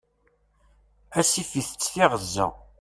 [1.19, 2.47] Asif itett tiɣezza.